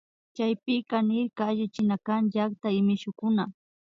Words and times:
Chaypika 0.35 0.97
nirka 1.07 1.41
allichinakan 1.49 2.21
llakta 2.33 2.67
y 2.77 2.79
mishukuna 2.87 3.43